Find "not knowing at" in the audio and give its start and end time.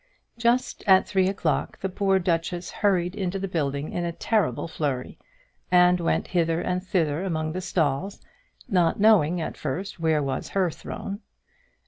8.67-9.57